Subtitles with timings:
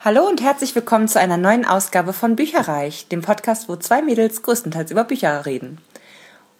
[0.00, 4.42] Hallo und herzlich willkommen zu einer neuen Ausgabe von Bücherreich, dem Podcast, wo zwei Mädels
[4.42, 5.78] größtenteils über Bücher reden.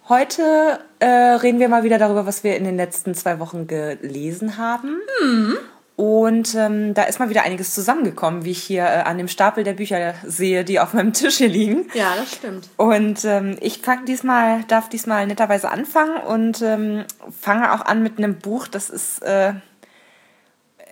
[0.09, 4.57] Heute äh, reden wir mal wieder darüber, was wir in den letzten zwei Wochen gelesen
[4.57, 4.99] haben.
[5.23, 5.57] Mhm.
[5.95, 9.63] Und ähm, da ist mal wieder einiges zusammengekommen, wie ich hier äh, an dem Stapel
[9.63, 11.87] der Bücher sehe, die auf meinem Tisch hier liegen.
[11.95, 12.69] Ja, das stimmt.
[12.77, 17.05] Und ähm, ich fang diesmal, darf diesmal netterweise anfangen und ähm,
[17.41, 19.53] fange auch an mit einem Buch, das ist äh,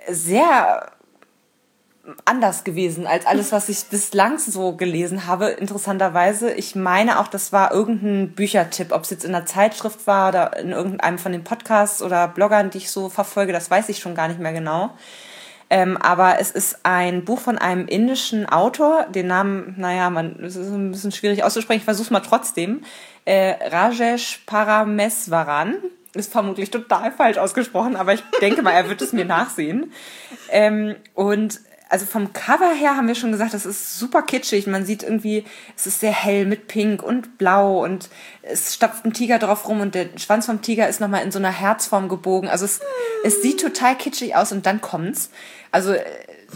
[0.09, 0.93] sehr
[2.25, 5.49] anders gewesen als alles, was ich bislang so gelesen habe.
[5.49, 10.29] Interessanterweise, ich meine auch, das war irgendein Büchertipp, ob es jetzt in einer Zeitschrift war
[10.29, 13.99] oder in irgendeinem von den Podcasts oder Bloggern, die ich so verfolge, das weiß ich
[13.99, 14.91] schon gar nicht mehr genau.
[15.69, 20.55] Ähm, aber es ist ein Buch von einem indischen Autor, den Namen, naja, man, es
[20.55, 22.83] ist ein bisschen schwierig auszusprechen, ich versuche es mal trotzdem.
[23.25, 25.75] Äh, Rajesh Parameswaran
[26.15, 29.93] ist vermutlich total falsch ausgesprochen, aber ich denke mal, er wird es mir nachsehen.
[30.51, 34.67] Ähm, und also vom Cover her haben wir schon gesagt, das ist super kitschig.
[34.67, 35.45] Man sieht irgendwie,
[35.77, 38.09] es ist sehr hell mit Pink und Blau und
[38.43, 41.39] es stapft ein Tiger drauf rum und der Schwanz vom Tiger ist nochmal in so
[41.39, 42.49] einer Herzform gebogen.
[42.49, 42.81] Also es,
[43.25, 45.31] es sieht total kitschig aus und dann kommt's.
[45.71, 46.05] Also äh,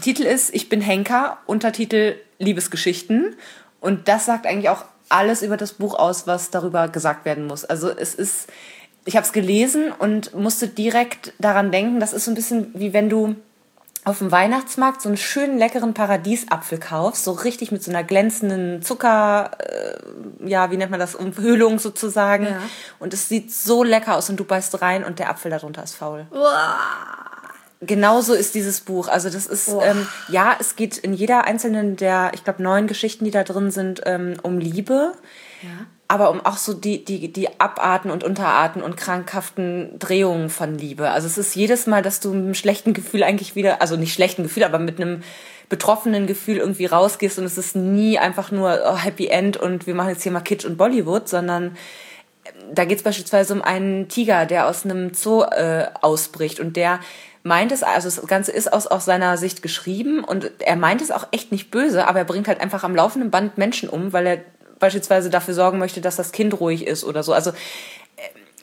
[0.01, 3.35] Titel ist Ich bin Henker, Untertitel Liebesgeschichten
[3.79, 7.63] und das sagt eigentlich auch alles über das Buch aus, was darüber gesagt werden muss.
[7.63, 8.49] Also es ist,
[9.05, 12.91] ich habe es gelesen und musste direkt daran denken, das ist so ein bisschen wie
[12.91, 13.35] wenn du
[14.03, 18.81] auf dem Weihnachtsmarkt so einen schönen leckeren Paradiesapfel kaufst, so richtig mit so einer glänzenden
[18.81, 22.45] Zucker, äh, ja, wie nennt man das, Umhüllung sozusagen.
[22.45, 22.61] Ja.
[22.99, 25.95] Und es sieht so lecker aus und du beißt rein und der Apfel darunter ist
[25.95, 26.25] faul.
[26.31, 26.77] Uah.
[27.83, 29.07] Genauso ist dieses Buch.
[29.07, 33.25] Also das ist, ähm, ja, es geht in jeder einzelnen der, ich glaube, neun Geschichten,
[33.25, 35.13] die da drin sind, ähm, um Liebe.
[35.63, 40.77] Ja aber um auch so die, die, die Abarten und Unterarten und krankhaften Drehungen von
[40.77, 41.09] Liebe.
[41.09, 44.13] Also es ist jedes Mal, dass du mit einem schlechten Gefühl eigentlich wieder, also nicht
[44.13, 45.23] schlechten Gefühl, aber mit einem
[45.69, 49.95] betroffenen Gefühl irgendwie rausgehst und es ist nie einfach nur oh, Happy End und wir
[49.95, 51.77] machen jetzt hier mal Kitsch und Bollywood, sondern
[52.43, 56.75] ähm, da geht es beispielsweise um einen Tiger, der aus einem Zoo äh, ausbricht und
[56.75, 56.99] der
[57.43, 61.09] meint es, also das Ganze ist aus, aus seiner Sicht geschrieben und er meint es
[61.09, 64.27] auch echt nicht böse, aber er bringt halt einfach am laufenden Band Menschen um, weil
[64.27, 64.37] er
[64.81, 67.31] beispielsweise dafür sorgen möchte, dass das Kind ruhig ist oder so.
[67.31, 67.53] Also äh,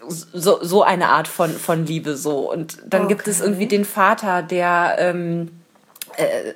[0.06, 2.52] so, so eine Art von, von Liebe so.
[2.52, 3.14] Und dann okay.
[3.14, 5.50] gibt es irgendwie den Vater, der ähm,
[6.16, 6.52] äh,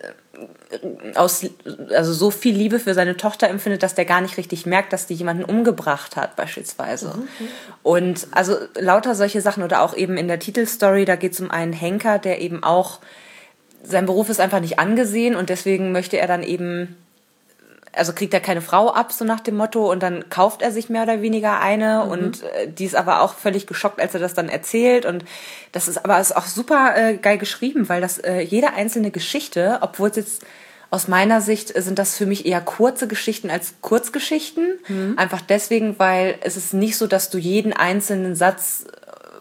[1.15, 1.47] aus,
[1.91, 5.07] also so viel Liebe für seine Tochter empfindet, dass der gar nicht richtig merkt, dass
[5.07, 7.09] die jemanden umgebracht hat, beispielsweise.
[7.09, 7.49] Mhm.
[7.83, 11.51] Und also lauter solche Sachen oder auch eben in der Titelstory, da geht es um
[11.51, 13.01] einen Henker, der eben auch,
[13.83, 16.97] sein Beruf ist einfach nicht angesehen und deswegen möchte er dann eben
[17.93, 20.89] also kriegt er keine Frau ab, so nach dem Motto, und dann kauft er sich
[20.89, 22.11] mehr oder weniger eine mhm.
[22.11, 25.25] und äh, die ist aber auch völlig geschockt, als er das dann erzählt und
[25.73, 29.79] das ist aber ist auch super äh, geil geschrieben, weil das äh, jede einzelne Geschichte,
[29.83, 30.43] obwohl es jetzt
[30.93, 34.79] aus meiner Sicht sind das für mich eher kurze Geschichten als Kurzgeschichten.
[34.89, 35.15] Mhm.
[35.17, 38.85] Einfach deswegen, weil es ist nicht so, dass du jeden einzelnen Satz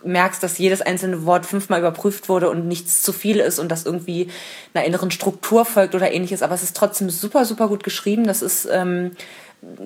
[0.04, 3.86] merkst, dass jedes einzelne Wort fünfmal überprüft wurde und nichts zu viel ist und das
[3.86, 4.30] irgendwie
[4.74, 6.42] einer inneren Struktur folgt oder ähnliches.
[6.42, 8.26] Aber es ist trotzdem super, super gut geschrieben.
[8.26, 9.12] Das ist ähm,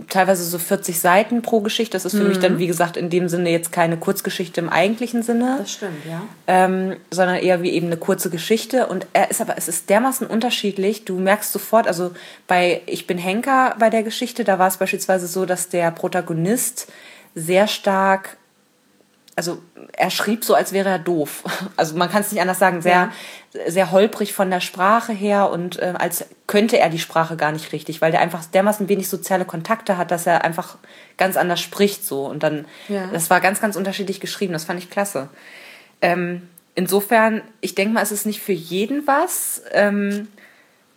[0.07, 1.95] teilweise so 40 Seiten pro Geschichte.
[1.95, 2.29] Das ist für mhm.
[2.29, 5.57] mich dann, wie gesagt, in dem Sinne jetzt keine Kurzgeschichte im eigentlichen Sinne.
[5.59, 6.21] Das stimmt, ja.
[6.47, 8.87] Ähm, sondern eher wie eben eine kurze Geschichte.
[8.87, 11.03] Und er ist aber, es ist dermaßen unterschiedlich.
[11.03, 12.11] Du merkst sofort, also
[12.47, 16.87] bei Ich bin Henker bei der Geschichte, da war es beispielsweise so, dass der Protagonist
[17.33, 18.37] sehr stark
[19.35, 19.61] also
[19.93, 21.43] er schrieb so, als wäre er doof.
[21.77, 23.11] Also man kann es nicht anders sagen, sehr,
[23.53, 23.61] ja.
[23.67, 27.73] sehr holprig von der Sprache her und äh, als könnte er die Sprache gar nicht
[27.73, 30.77] richtig, weil der einfach dermaßen wenig soziale Kontakte hat, dass er einfach
[31.17, 32.25] ganz anders spricht so.
[32.25, 33.07] Und dann, ja.
[33.11, 34.53] das war ganz, ganz unterschiedlich geschrieben.
[34.53, 35.29] Das fand ich klasse.
[36.01, 39.63] Ähm, insofern, ich denke mal, es ist nicht für jeden was.
[39.71, 40.29] Ähm,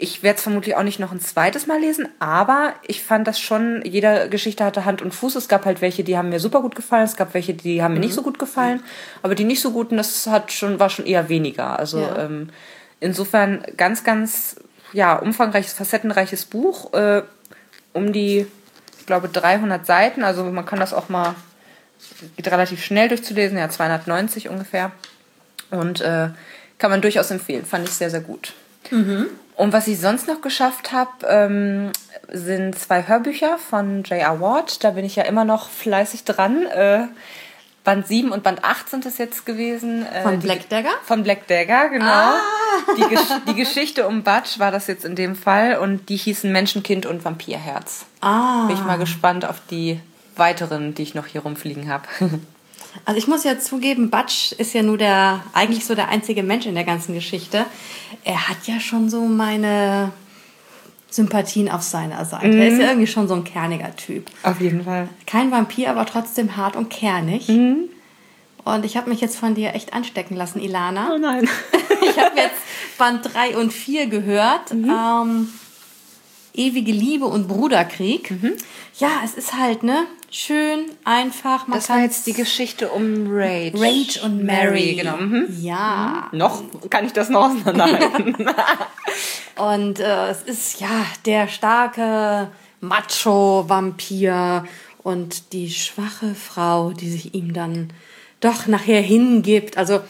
[0.00, 3.41] ich werde es vermutlich auch nicht noch ein zweites Mal lesen, aber ich fand das
[3.41, 5.34] schon, jede Geschichte hatte Hand und Fuß.
[5.34, 7.94] Es gab halt welche, die haben mir super gut gefallen, es gab welche, die haben
[7.94, 8.04] mir mhm.
[8.04, 8.81] nicht so gut gefallen,
[9.25, 11.76] aber die nicht so guten, das hat schon, war schon eher weniger.
[11.76, 12.26] Also ja.
[12.26, 12.50] ähm,
[13.00, 14.56] insofern ganz, ganz
[14.92, 17.22] ja, umfangreiches, facettenreiches Buch, äh,
[17.92, 18.47] um die,
[19.00, 20.22] ich glaube, 300 Seiten.
[20.22, 21.34] Also man kann das auch mal,
[22.36, 24.92] geht relativ schnell durchzulesen, ja, 290 ungefähr.
[25.72, 26.28] Und äh,
[26.78, 28.54] kann man durchaus empfehlen, fand ich sehr, sehr gut.
[28.92, 29.27] Mhm.
[29.59, 31.91] Und was ich sonst noch geschafft habe, ähm,
[32.31, 34.41] sind zwei Hörbücher von J.R.
[34.41, 34.84] Ward.
[34.84, 36.65] Da bin ich ja immer noch fleißig dran.
[36.66, 37.09] Äh,
[37.83, 40.07] Band 7 und Band 8 sind es jetzt gewesen.
[40.07, 40.93] Äh, von Black Dagger?
[41.03, 42.07] Von Black Dagger, genau.
[42.07, 42.41] Ah.
[42.97, 46.53] Die, Gesch die, Geschichte um Butch war das jetzt in dem Fall und die hießen
[46.53, 48.07] Menschenkind und Vampirherz.
[48.21, 48.66] Ah.
[48.69, 49.99] Bin ich mal gespannt auf die
[50.37, 52.05] weiteren, die ich noch hier rumfliegen habe.
[53.04, 56.66] Also ich muss ja zugeben, Butch ist ja nur der, eigentlich so der einzige Mensch
[56.66, 57.64] in der ganzen Geschichte.
[58.24, 60.12] Er hat ja schon so meine
[61.10, 62.48] Sympathien auf seiner Seite.
[62.48, 64.26] Er ist ja irgendwie schon so ein kerniger Typ.
[64.42, 65.08] Auf jeden Fall.
[65.26, 67.48] Kein Vampir, aber trotzdem hart und kernig.
[68.64, 71.12] Und ich habe mich jetzt von dir echt anstecken lassen, Ilana.
[71.14, 71.48] Oh nein.
[72.00, 72.60] Ich habe jetzt
[72.96, 74.72] Band 3 und 4 gehört.
[74.72, 74.88] Mhm.
[74.88, 75.48] Ähm,
[76.54, 78.30] Ewige Liebe und Bruderkrieg.
[78.30, 78.52] Mhm.
[78.98, 80.04] Ja, es ist halt, ne?
[80.30, 81.66] Schön, einfach.
[81.69, 83.72] Man Das war jetzt die Geschichte um Rage.
[83.80, 84.95] Rage und Mary.
[84.97, 85.16] genau.
[85.16, 85.47] Mhm.
[85.60, 86.28] Ja.
[86.33, 88.36] Noch kann ich das noch auseinanderhalten.
[89.57, 90.89] Und äh, es ist ja
[91.25, 92.48] der starke
[92.80, 94.65] Macho-Vampir
[95.03, 97.92] und die schwache Frau, die sich ihm dann
[98.41, 99.77] doch nachher hingibt.
[99.77, 100.01] Also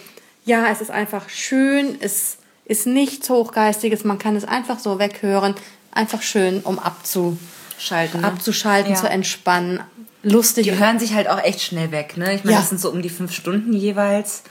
[0.45, 2.37] ja, es ist einfach schön, es
[2.67, 5.55] ist nichts Hochgeistiges, man kann es einfach so weghören.
[5.93, 7.39] Einfach schön, um abzu,
[7.79, 8.21] Schalten.
[8.21, 8.27] ne?
[8.27, 8.99] abzuschalten, Ja.
[9.01, 9.81] zu entspannen.
[10.31, 10.65] Lustig.
[10.65, 12.35] Die hören sich halt auch echt schnell weg, ne?
[12.35, 12.61] Ich meine, Ja.
[12.61, 14.43] das sind so um die fünf Stunden jeweils.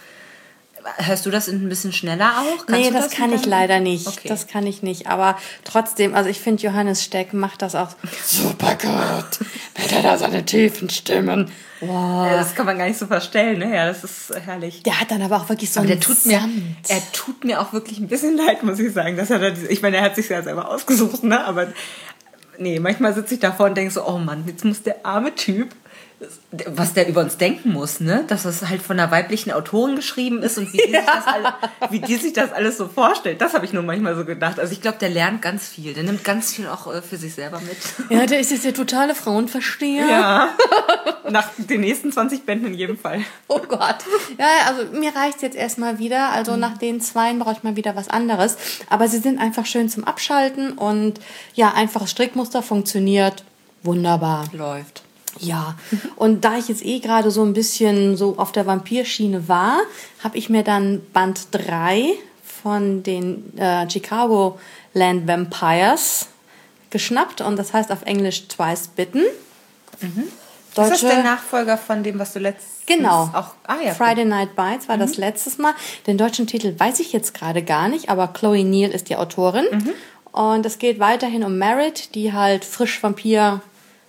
[0.98, 2.66] Hörst du das ein bisschen schneller auch?
[2.66, 4.08] Kannst nee, du das, kann ich leider nicht.
[4.08, 4.30] Okay.
[4.30, 5.08] Das kann ich nicht.
[5.08, 7.90] Aber trotzdem, also ich finde, Johannes Steck macht das auch
[8.26, 9.48] super gut.
[9.78, 11.52] Mit er da seine tiefen Stimmen.
[11.82, 12.26] Wow.
[12.26, 13.76] Ja, das kann man gar nicht so verstellen, ne?
[13.76, 14.82] Ja, das ist herrlich.
[14.84, 16.42] Der hat dann aber auch wirklich so Aber einen der tut mir,
[16.88, 19.18] er tut mir auch wirklich ein bisschen leid, muss ich sagen.
[19.18, 21.44] Dass er da ich meine, er hat sich ja selber ausgesucht, ne?
[21.46, 21.68] Aber
[22.60, 25.70] nee, manchmal sitze ich davor und denke so, oh Mann, jetzt muss der arme Typ,
[26.74, 28.24] was der über uns denken muss, ne?
[28.28, 31.54] Dass das halt von einer weiblichen Autorin geschrieben ist und wie die, sich, das alle,
[31.92, 33.40] wie die sich das alles so vorstellt.
[33.40, 34.60] Das habe ich nur manchmal so gedacht.
[34.60, 35.94] Also ich glaube, der lernt ganz viel.
[35.94, 37.78] Der nimmt ganz viel auch äh, für sich selber mit.
[38.10, 40.08] Ja, der ist jetzt der totale Frauenversteher.
[40.08, 40.50] Ja.
[41.30, 43.22] Nach den nächsten 20 Bänden in jedem Fall.
[43.48, 43.98] Oh Gott.
[44.40, 46.32] Ja, also mir reicht jetzt erstmal wieder.
[46.32, 48.58] Also nach den Zweien brauche ich mal wieder was anderes.
[48.90, 51.20] Aber sie sind einfach schön zum Abschalten und
[51.54, 53.44] ja, einfaches Strickmuster funktioniert
[53.84, 54.46] wunderbar.
[54.52, 55.04] Läuft.
[55.40, 55.76] Ja,
[56.16, 59.80] und da ich jetzt eh gerade so ein bisschen so auf der Vampirschiene war,
[60.24, 62.14] habe ich mir dann Band 3
[62.64, 64.60] von den äh, Chicago
[64.94, 66.28] Land Vampires
[66.90, 69.24] geschnappt und das heißt auf Englisch Twice Bitten.
[70.92, 73.30] Ist das der Nachfolger von dem, was du letztens Genau.
[73.34, 75.74] auch ah, ja, Friday Night Bites war das letztes Mal.
[76.08, 79.66] Den deutschen Titel weiß ich jetzt gerade gar nicht, aber Chloe Neal ist die Autorin.
[80.32, 83.62] Und es geht weiterhin um Merit, die halt frisch Vampir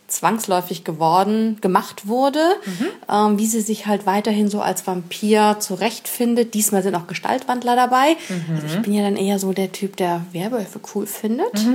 [0.08, 2.40] zwangsläufig geworden, gemacht wurde,
[3.12, 6.55] ähm, wie sie sich halt weiterhin so als Vampir zurechtfindet.
[6.55, 8.16] Diesmal sind auch Gestaltwandler dabei.
[8.55, 11.52] Also ich bin ja dann eher so der Typ, der Werwölfe cool findet.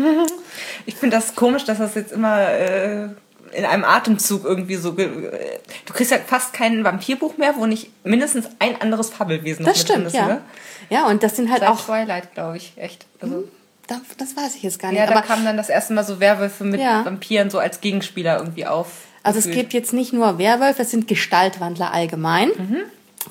[0.85, 3.09] Ich finde das komisch, dass das jetzt immer äh,
[3.53, 4.97] in einem Atemzug irgendwie so.
[4.97, 9.79] äh, Du kriegst ja fast kein Vampirbuch mehr, wo nicht mindestens ein anderes Fabelwesen Das
[9.81, 10.25] stimmt, ist, ja.
[10.25, 10.41] oder?
[10.89, 13.06] Ja, und das sind halt Seit auch, Twilight, glaube ich, echt.
[13.19, 13.45] Also,
[13.88, 15.00] da- das weiß ich jetzt gar nicht.
[15.00, 17.03] ja, da aber kamen dann das erste Mal so Werwölfe mit Ja.
[17.06, 18.88] Vampiren so als Gegenspieler irgendwie auf.
[19.24, 22.51] Also es gibt jetzt nicht nur Werwölfe, es sind Gestaltwandler allgemein,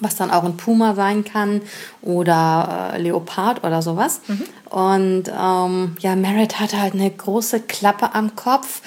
[0.00, 1.60] was dann auch ein Puma sein kann
[2.00, 4.22] oder äh, Leopard oder sowas.
[4.70, 8.80] Und ähm, ja, Merit hat halt eine große Klappe am Kopf,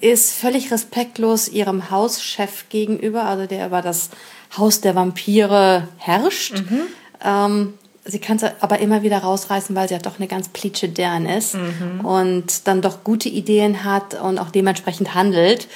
[0.00, 4.10] ist völlig respektlos ihrem Hauschef gegenüber, also der über das
[4.56, 6.60] Haus der Vampire herrscht.
[7.24, 7.74] Ähm,
[8.04, 11.26] sie kann es aber immer wieder rausreißen, weil sie ja doch eine ganz plitsche Dern
[11.26, 11.56] ist
[12.02, 15.68] und dann doch gute Ideen hat und auch dementsprechend handelt.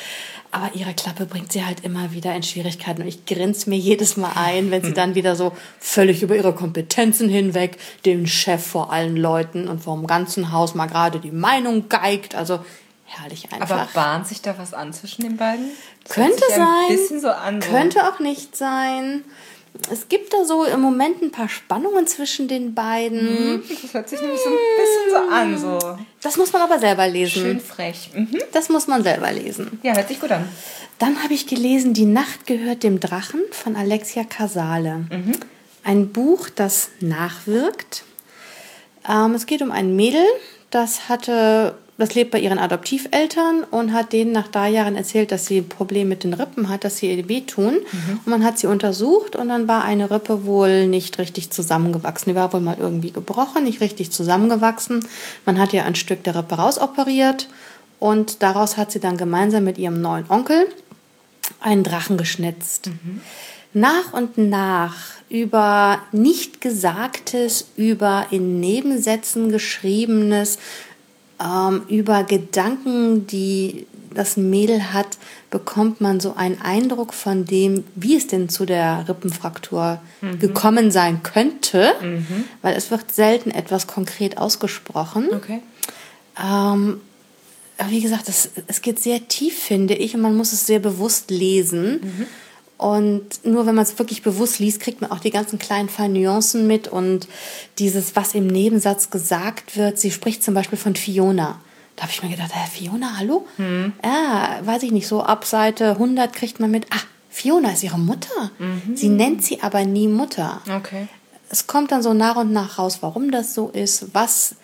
[0.55, 3.01] Aber ihre Klappe bringt sie halt immer wieder in Schwierigkeiten.
[3.01, 6.55] Und ich grinse mir jedes Mal ein, wenn sie dann wieder so völlig über ihre
[6.55, 11.31] Kompetenzen hinweg den Chef vor allen Leuten und vor dem ganzen Haus mal gerade die
[11.31, 12.35] Meinung geigt.
[12.35, 12.61] Also
[13.07, 13.71] herrlich einfach.
[13.71, 15.71] Aber bahnt sich da was an zwischen den beiden?
[16.05, 17.21] Das Könnte sein.
[17.21, 17.63] So an.
[17.63, 17.71] So.
[17.71, 19.25] Könnte auch nicht sein.
[19.91, 23.63] Es gibt da so im Moment ein paar Spannungen zwischen den beiden.
[23.69, 25.33] Das hört sich nämlich so ein bisschen so
[25.77, 27.43] an, so Das muss man aber selber lesen.
[27.43, 28.11] schön frech.
[28.15, 28.39] Mhm.
[28.53, 29.81] Das muss man selber lesen.
[29.83, 30.47] Ja, hört sich gut an.
[30.99, 35.07] Dann habe ich gelesen Die Nacht gehört dem Drachen von Alexia Casale.
[35.85, 38.05] Ein Buch, das nachwirkt.
[39.09, 40.25] Ähm, es geht um ein Mädel,
[40.71, 45.47] das hatte, das lebt bei ihren Adoptiveltern und hat denen nach drei Jahren erzählt, dass
[45.47, 47.77] sie ein Problem mit den Rippen hat, dass sie ihr wehtun.
[48.25, 52.33] Und man hat sie untersucht und dann war eine Rippe wohl nicht richtig zusammengewachsen.
[52.33, 55.05] Die war wohl mal irgendwie gebrochen, nicht richtig zusammengewachsen.
[55.45, 57.49] Man hat ihr ein Stück der Rippe rausoperiert
[58.01, 60.67] und daraus hat sie dann gemeinsam mit ihrem neuen Onkel
[61.61, 62.91] einen Drachen geschnitzt.
[63.75, 64.97] Nach und nach
[65.29, 70.59] über nicht Gesagtes, über in Nebensätzen geschriebenes,
[71.43, 75.19] ähm, über Gedanken, die das Mädel hat,
[75.51, 80.01] bekommt man so einen Eindruck von dem, wie es denn zu der Rippenfraktur
[80.39, 81.95] gekommen sein könnte,
[82.61, 85.29] weil es wird selten etwas konkret ausgesprochen.
[85.33, 85.61] Okay.
[86.39, 87.01] Ähm,
[87.79, 90.79] aber wie gesagt, es, es geht sehr tief, finde ich, und man muss es sehr
[90.79, 92.29] bewusst lesen.
[92.83, 96.21] Und nur wenn man es wirklich bewusst liest, kriegt man auch die ganzen kleinen feinen
[96.21, 97.29] Nuancen mit und
[97.79, 100.01] dieses, was im Nebensatz gesagt wird.
[100.01, 101.61] Sie spricht zum Beispiel von Fiona.
[101.95, 103.47] Da habe ich mir gedacht, Herr Fiona, hallo?
[104.03, 108.01] Ja, weiß ich nicht, so ab Seite 100 kriegt man mit, ah, Fiona ist ihre
[108.01, 108.51] Mutter.
[108.97, 110.61] Sie nennt sie aber nie Mutter.
[110.79, 111.07] Okay.
[111.51, 114.57] Es kommt dann so nach und nach raus, warum das so ist, was,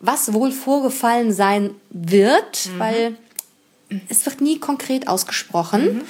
[0.00, 3.16] was wohl vorgefallen sein wird, weil
[4.08, 6.02] es wird nie konkret ausgesprochen.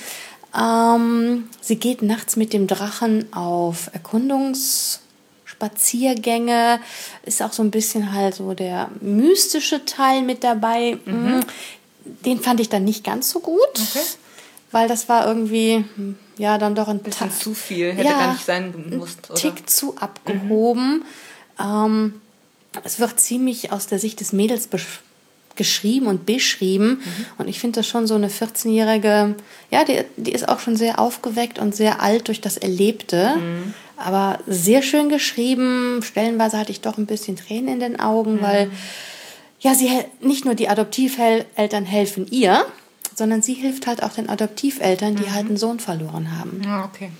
[0.56, 6.80] Ähm, sie geht nachts mit dem Drachen auf Erkundungsspaziergänge.
[7.24, 10.98] Ist auch so ein bisschen halt so der mystische Teil mit dabei.
[11.04, 11.40] Mm,
[12.24, 13.58] Den fand ich dann nicht ganz so gut,
[14.70, 17.92] weil das war irgendwie, hm, ja, dann doch ein Bisschen Ta- zu viel.
[17.92, 19.40] Hätte Ja, gar nicht sein gemusst, oder?
[19.40, 21.04] Tick zu abgehoben.
[21.60, 22.20] Ähm,
[22.82, 25.00] es wird ziemlich aus der Sicht des Mädels besch
[25.56, 27.02] geschrieben und beschrieben.
[27.38, 29.34] Und ich finde das schon so eine 14-jährige,
[29.70, 33.34] ja, die, die ist auch schon sehr aufgeweckt und sehr alt durch das Erlebte.
[33.96, 36.00] Aber sehr schön geschrieben.
[36.02, 38.70] Stellenweise hatte ich doch ein bisschen Tränen in den Augen, weil
[39.60, 42.66] ja, sie nicht nur die Adoptiveltern helfen ihr,
[43.14, 46.60] sondern sie hilft halt auch den Adoptiveltern, die halt einen Sohn verloren haben.
[46.64, 47.10] Ja, okay.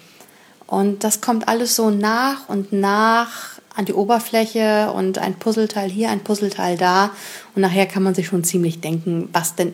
[0.67, 6.11] Und das kommt alles so nach und nach an die Oberfläche und ein Puzzleteil hier,
[6.11, 7.11] ein Puzzleteil da.
[7.55, 9.73] Und nachher kann man sich schon ziemlich denken, was denn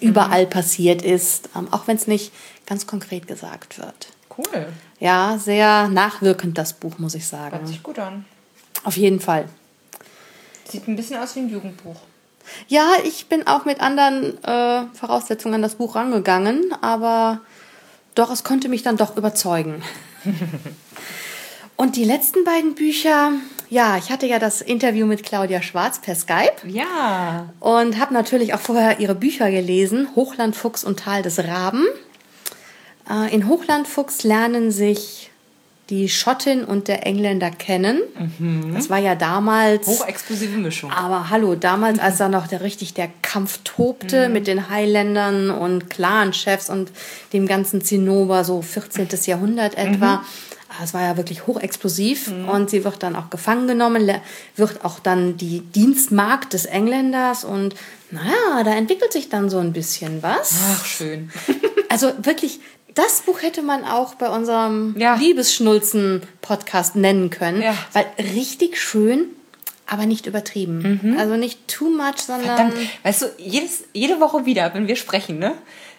[0.00, 2.32] überall passiert ist, ähm, auch wenn es nicht
[2.66, 4.08] ganz konkret gesagt wird.
[4.36, 4.66] Cool.
[5.00, 7.66] Ja, sehr nachwirkend das Buch, muss ich Hört sagen.
[7.66, 8.24] sich gut an.
[8.84, 9.48] Auf jeden Fall.
[10.68, 11.96] Sieht ein bisschen aus wie ein Jugendbuch.
[12.66, 17.40] Ja, ich bin auch mit anderen äh, Voraussetzungen an das Buch rangegangen, aber
[18.14, 19.82] doch, es konnte mich dann doch überzeugen.
[21.80, 23.30] Und die letzten beiden Bücher,
[23.70, 27.50] ja, ich hatte ja das Interview mit Claudia Schwarz per Skype Ja.
[27.60, 31.84] und habe natürlich auch vorher ihre Bücher gelesen, Hochlandfuchs und Tal des Raben.
[33.08, 35.30] Äh, in Hochlandfuchs lernen sich
[35.88, 38.00] die Schottin und der Engländer kennen.
[38.74, 39.86] Das war ja damals.
[39.86, 40.90] Hochexplosive Mischung.
[40.90, 45.88] Aber hallo, damals, als da noch der richtig der Kampf tobte mit den Highlandern und
[45.88, 46.90] Clan-Chefs und
[47.32, 49.08] dem ganzen Zinnober, so 14.
[49.24, 50.16] Jahrhundert etwa.
[50.16, 50.24] Ah,
[50.82, 54.10] Es war ja wirklich hochexplosiv und sie wird dann auch gefangen genommen,
[54.56, 57.74] wird auch dann die Dienstmagd des Engländers und
[58.10, 60.54] naja, da entwickelt sich dann so ein bisschen was.
[60.72, 61.30] Ach, schön.
[61.90, 62.60] Also wirklich,
[62.94, 65.14] das Buch hätte man auch bei unserem Ja.
[65.14, 67.74] Liebesschnulzen-Podcast nennen können, Ja.
[67.92, 69.26] weil richtig schön,
[69.86, 71.16] aber nicht übertrieben.
[71.18, 75.38] Also nicht too much, sondern Verdammt, weißt du, jedes, jede Woche wieder, wenn wir sprechen,
[75.38, 75.54] ne?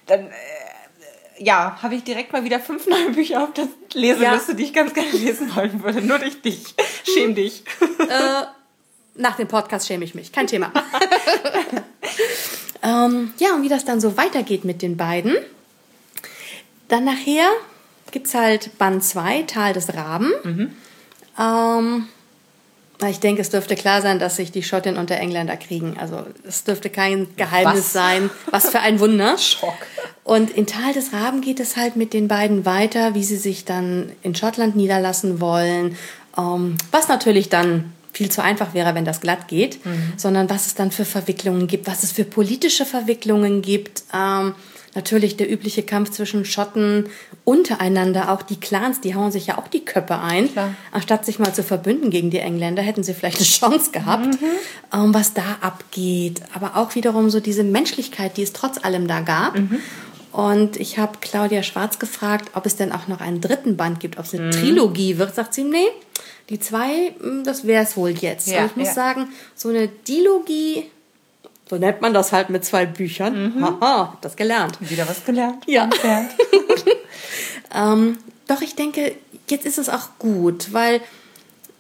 [0.06, 4.64] Dann, äh, ja, habe ich direkt mal wieder fünf neue Bücher auf der Leseliste, die
[4.64, 6.02] ich ganz gerne lesen wollen würde.
[6.02, 6.76] Nur durch dich.
[7.04, 7.64] Schäm dich.
[9.16, 10.72] nach dem Podcast schäme ich mich, kein Thema.
[12.84, 15.36] ähm, ja, und wie das dann so weitergeht mit den beiden.
[16.88, 17.48] Dann nachher
[18.12, 20.32] gibt es halt Band 2, Tal des Raben.
[21.38, 22.08] Ähm,
[23.02, 25.98] na, ich denke, es dürfte klar sein, dass sich die Schottin und der Engländer kriegen.
[25.98, 27.94] Also es dürfte kein Geheimnis Was?
[27.94, 28.30] sein.
[28.52, 29.38] Was für ein Wunder.
[29.38, 29.78] Schock.
[30.30, 33.66] Und in Tal des Raben geht es halt mit den beiden weiter, wie sie sich
[33.66, 35.98] dann in Schottland niederlassen wollen.
[36.38, 39.80] Ähm, was natürlich dann viel zu einfach wäre, wenn das glatt geht,
[40.18, 44.04] sondern was es dann für Verwicklungen gibt, was es für politische Verwicklungen gibt.
[44.14, 44.54] Ähm,
[44.94, 47.06] natürlich der übliche Kampf zwischen Schotten
[47.44, 50.52] untereinander, auch die Clans, die hauen sich ja auch die Köpfe ein.
[50.52, 50.76] Klar.
[50.92, 54.38] Anstatt sich mal zu verbünden gegen die Engländer, hätten sie vielleicht eine Chance gehabt,
[54.94, 56.42] ähm, was da abgeht.
[56.54, 59.56] Aber auch wiederum so diese Menschlichkeit, die es trotz allem da gab.
[60.40, 64.18] Und ich habe Claudia Schwarz gefragt, ob es denn auch noch einen dritten Band gibt,
[64.18, 65.36] ob es eine Trilogie wird.
[65.36, 65.88] Sagt sie, nee,
[66.50, 68.48] die zwei, mh, das wäre es wohl jetzt.
[68.48, 68.94] Ja, Und ich muss ja.
[68.94, 70.86] sagen, so eine Dilogie,
[71.70, 73.54] so nennt man das halt mit zwei Büchern.
[73.62, 74.78] Haha, hab das gelernt.
[74.80, 75.64] Wieder was gelernt.
[75.68, 75.84] Ja.
[75.86, 76.32] Entfernt.
[77.72, 78.18] Ähm,
[78.48, 79.14] doch ich denke,
[79.48, 81.02] jetzt ist es auch gut, weil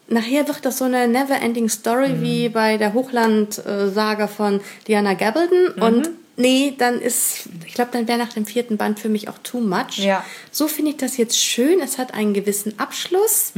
[0.07, 5.69] nachher wird das so eine never-ending Story wie bei der Hochland-Saga von Diana Gabaldon.
[5.81, 9.37] Und nee, dann ist, ich glaube, dann wäre nach dem vierten Band für mich auch
[9.43, 9.97] too much.
[9.97, 10.23] Ja.
[10.51, 11.79] So finde ich das jetzt schön.
[11.81, 13.51] Es hat einen gewissen Abschluss.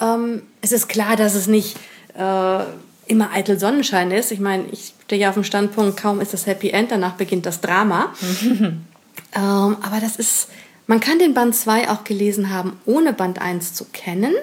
[0.00, 1.76] Ähm, es ist klar, dass es nicht
[2.16, 2.64] äh,
[3.06, 4.32] immer eitel Sonnenschein ist.
[4.32, 7.44] Ich meine, ich stehe ja auf dem Standpunkt, kaum ist das Happy End, danach beginnt
[7.44, 8.14] das Drama.
[9.34, 10.48] Ähm, aber das ist,
[10.86, 14.34] man kann den Band 2 auch gelesen haben, ohne Band 1 zu kennen.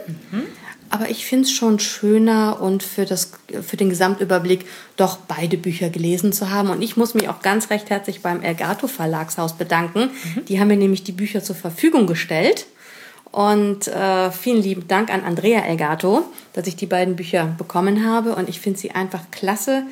[0.89, 3.31] Aber ich finde es schon schöner und für, das,
[3.61, 4.65] für den Gesamtüberblick
[4.97, 6.69] doch beide Bücher gelesen zu haben.
[6.69, 10.09] Und ich muss mich auch ganz recht herzlich beim Elgato Verlagshaus bedanken.
[10.47, 12.65] Die haben mir nämlich die Bücher zur Verfügung gestellt.
[13.31, 18.35] Und äh, vielen lieben Dank an Andrea Elgato, dass ich die beiden Bücher bekommen habe.
[18.35, 19.83] Und ich finde sie einfach klasse.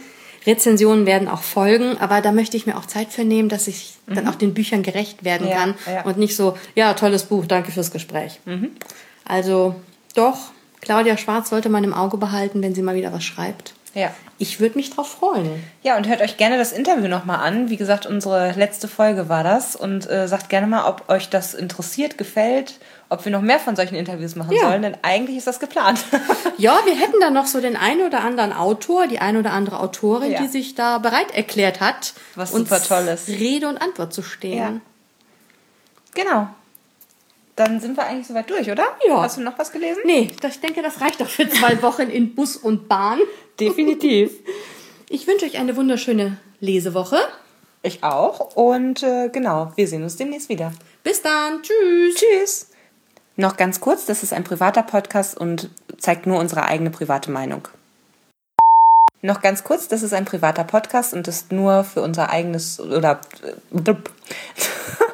[0.47, 3.95] Rezensionen werden auch folgen, aber da möchte ich mir auch Zeit für nehmen, dass ich
[4.07, 5.51] dann auch den Büchern gerecht werden Mhm.
[5.51, 6.05] Ja, kann ja.
[6.05, 8.39] und nicht so, ja, tolles Buch, danke fürs Gespräch.
[9.25, 9.75] Also
[10.15, 10.37] doch,
[10.81, 13.73] Claudia Schwarz sollte man im Auge behalten, wenn sie mal wieder was schreibt.
[13.93, 14.13] Ja.
[14.37, 15.63] Ich würde mich drauf freuen.
[15.81, 17.69] Ja, und hört euch gerne das Interview nochmal an.
[17.71, 19.75] Wie gesagt, unsere letzte Folge war das.
[19.75, 22.75] Und äh, sagt gerne mal, ob euch das interessiert, gefällt,
[23.09, 24.69] ob wir noch mehr von solchen Interviews machen Ja.
[24.69, 26.03] sollen, denn eigentlich ist das geplant.
[26.59, 29.79] Ja, wir hätten da noch so den einen oder anderen Autor, die eine oder andere
[29.79, 30.41] Autorin, Ja.
[30.41, 33.27] die sich da bereit erklärt hat, Was uns super toll ist.
[33.29, 34.81] Rede und Antwort zu stehen.
[36.15, 36.23] Ja.
[36.23, 36.47] genau.
[37.57, 38.85] Dann sind wir eigentlich soweit durch, oder?
[39.07, 39.23] Ja.
[39.23, 40.03] Hast du noch was gelesen?
[40.05, 43.19] Nee, ich denke, das reicht doch für zwei Wochen in Bus und Bahn.
[43.59, 44.31] Definitiv.
[45.09, 47.17] Ich wünsche euch eine wunderschöne Lesewoche.
[47.81, 48.57] Ich auch.
[48.57, 50.73] Und äh, genau, wir sehen uns demnächst wieder.
[51.01, 51.61] Bis dann.
[51.61, 52.15] Tschüss.
[52.15, 52.67] Tschüss.
[53.37, 57.69] Noch ganz kurz, das ist ein privater Podcast und zeigt nur unsere eigene private Meinung.
[59.21, 63.21] Noch ganz kurz, das ist ein privater Podcast und ist nur für unser eigenes oder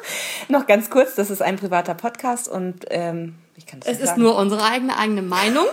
[0.48, 4.08] noch ganz kurz, das ist ein privater Podcast und ähm, ich kann das Es ist
[4.10, 4.22] sagen.
[4.22, 5.66] nur unsere eigene eigene Meinung.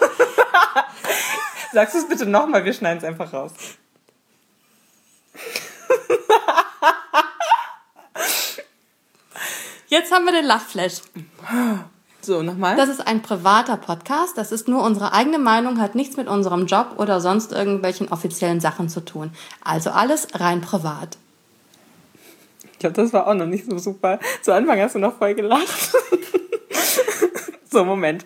[1.74, 3.54] Sagst du es bitte nochmal, wir schneiden es einfach raus.
[9.88, 11.02] Jetzt haben wir den Lachflash.
[12.22, 12.76] So, nochmal.
[12.76, 14.38] Das ist ein privater Podcast.
[14.38, 18.60] Das ist nur unsere eigene Meinung, hat nichts mit unserem Job oder sonst irgendwelchen offiziellen
[18.62, 19.32] Sachen zu tun.
[19.64, 21.18] Also alles rein privat.
[22.82, 24.18] Ich glaube, das war auch noch nicht so super.
[24.42, 25.94] Zu Anfang hast du noch voll gelacht.
[27.72, 28.26] so, Moment.